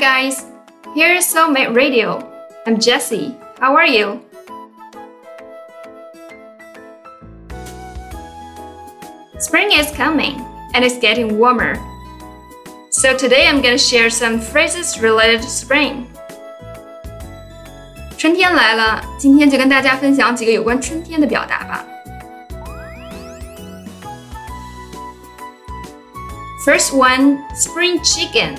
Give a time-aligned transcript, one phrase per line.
[0.00, 0.44] guys,
[0.94, 2.22] here's Soulmate Radio.
[2.66, 3.34] I'm Jessie.
[3.58, 4.20] How are you?
[9.38, 10.40] Spring is coming
[10.74, 11.76] and it's getting warmer.
[12.90, 16.06] So today I'm going to share some phrases related to spring.
[18.16, 21.84] 春天来了，今天就跟大家分享几个有关春天的表达吧。
[26.64, 28.56] First one, spring chicken，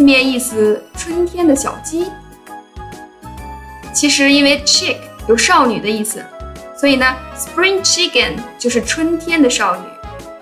[0.00, 2.06] 字面意思春天的小鸡。
[3.92, 4.96] 其实因为 chick
[5.28, 6.24] 有少女的意思，
[6.74, 7.04] 所以呢
[7.36, 9.82] ，spring chicken 就是春天的少女，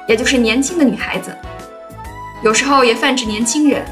[0.07, 1.37] 也就是年轻的女孩子。
[2.45, 3.85] 有时候也泛指年轻人。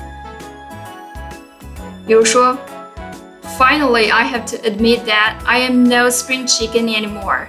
[2.06, 2.56] 比如说
[3.58, 7.46] ，Finally, I have to admit that I am no spring chicken anymore。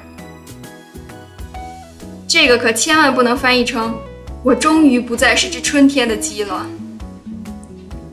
[2.27, 3.95] 这个可千万不能翻译成
[4.41, 6.66] “我终于不再是只春天的鸡了”。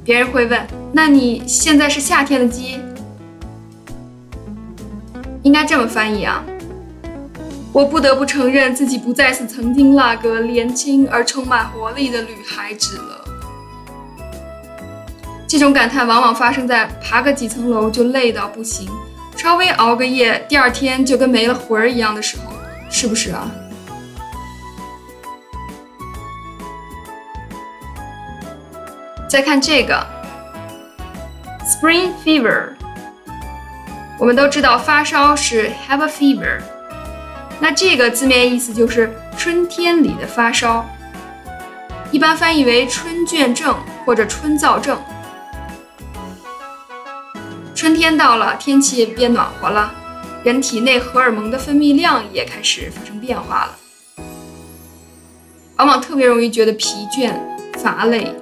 [0.05, 2.78] 别人会问：“那你现在是夏天的鸡？”
[5.42, 6.44] 应该这么翻译啊。
[7.72, 13.25] 我不得不承认，自己不再是曾经那个年轻而充满活力的女孩子了。
[15.48, 18.88] 这种感叹往往发生在爬个几层楼就累到不行，
[19.36, 22.52] 稍微熬个夜，第二天就跟没了魂儿一样的时候，
[22.91, 23.50] 是不是啊？
[29.35, 30.07] 再看这个
[31.67, 32.69] ，Spring Fever，
[34.17, 36.61] 我们都知道发烧是 Have a fever。
[37.59, 40.89] 那这个字面意思就是春天里的发烧，
[42.12, 44.97] 一般翻译为春倦症或者春燥症。
[47.75, 49.93] 春天到了，天气变暖和了，
[50.45, 53.77] 人体内荷尔蒙的分泌量也开始发生变化了，
[55.79, 57.33] 往往特别容易觉得疲倦、
[57.81, 58.33] 乏累。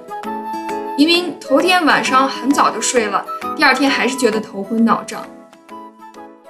[0.95, 5.25] 明明头天晚上很早就睡了，第二天还是觉得头昏脑胀，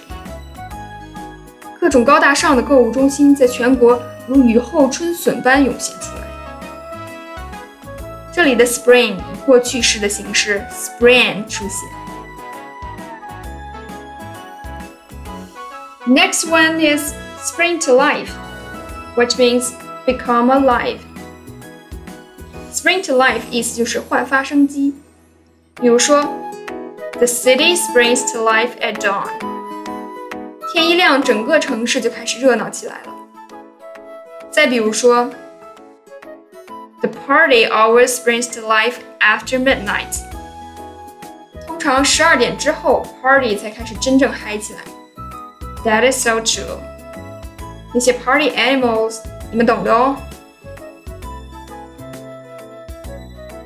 [1.79, 6.21] 各种高大上的购物中心在全国如雨后春笋般涌现出来。
[8.31, 11.89] 这里的 spring 以过去式的形式 spring 出现。
[16.07, 18.31] Next one is spring to life,
[19.15, 19.71] which means
[20.05, 20.99] become alive.
[22.93, 24.93] Spring to life 意思就是焕发生机。
[25.75, 26.21] 比如说，
[27.13, 29.27] The city springs to life at dawn。
[30.71, 33.13] 天一亮，整个城市就开始热闹起来了。
[34.51, 35.31] 再比如说，
[37.01, 40.21] The party always springs to life after midnight。
[41.65, 44.81] 通常十二点之后，party 才开始真正嗨起来。
[45.83, 46.77] That is so true。
[47.93, 50.17] 那些 party animals，你们懂的哦。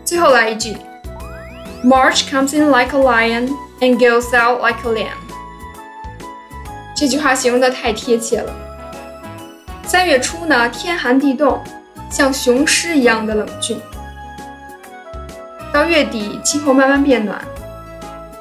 [0.08, 0.74] 最后来一句
[1.84, 5.18] ，March comes in like a lion and goes out like a lamb。
[6.96, 8.50] 这句话形容的太贴切了。
[9.84, 11.62] 三月初呢，天寒地冻，
[12.10, 13.76] 像雄狮一样的冷峻；
[15.74, 17.38] 到月底，气候慢慢变暖，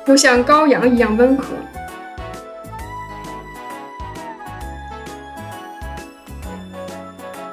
[0.06, 1.48] 又像羔羊一样温和。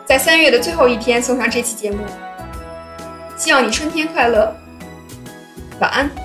[0.05, 2.05] 在三月的最后一天送上这期节目，
[3.37, 4.55] 希望你春天快乐。
[5.81, 6.24] 晚安。